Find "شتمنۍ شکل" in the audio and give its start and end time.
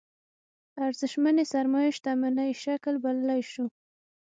1.97-2.95